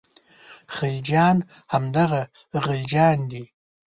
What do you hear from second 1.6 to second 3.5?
همدغه غلجیان دي.